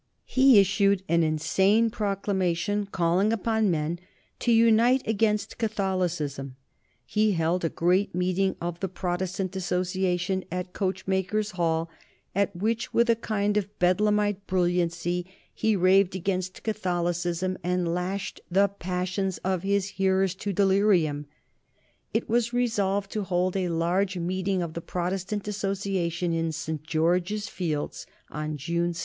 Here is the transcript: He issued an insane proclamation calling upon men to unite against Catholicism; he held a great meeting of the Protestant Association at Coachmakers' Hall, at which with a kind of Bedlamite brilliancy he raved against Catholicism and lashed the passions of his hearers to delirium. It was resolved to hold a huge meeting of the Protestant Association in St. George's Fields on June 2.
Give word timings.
He 0.25 0.59
issued 0.59 1.03
an 1.07 1.21
insane 1.21 1.91
proclamation 1.91 2.87
calling 2.87 3.31
upon 3.31 3.69
men 3.69 3.99
to 4.39 4.51
unite 4.51 5.07
against 5.07 5.59
Catholicism; 5.59 6.55
he 7.05 7.33
held 7.33 7.63
a 7.63 7.69
great 7.69 8.15
meeting 8.15 8.55
of 8.59 8.79
the 8.79 8.87
Protestant 8.89 9.55
Association 9.55 10.43
at 10.51 10.73
Coachmakers' 10.73 11.51
Hall, 11.51 11.87
at 12.33 12.55
which 12.55 12.95
with 12.95 13.11
a 13.11 13.15
kind 13.15 13.57
of 13.57 13.69
Bedlamite 13.77 14.47
brilliancy 14.47 15.27
he 15.53 15.75
raved 15.75 16.15
against 16.15 16.63
Catholicism 16.63 17.59
and 17.63 17.93
lashed 17.93 18.41
the 18.49 18.69
passions 18.69 19.37
of 19.43 19.61
his 19.61 19.87
hearers 19.89 20.33
to 20.33 20.51
delirium. 20.51 21.27
It 22.11 22.27
was 22.27 22.53
resolved 22.53 23.11
to 23.11 23.21
hold 23.21 23.55
a 23.55 23.69
huge 23.69 24.17
meeting 24.17 24.63
of 24.63 24.73
the 24.73 24.81
Protestant 24.81 25.47
Association 25.47 26.33
in 26.33 26.51
St. 26.51 26.81
George's 26.81 27.47
Fields 27.47 28.07
on 28.31 28.57
June 28.57 28.93
2. 28.93 28.99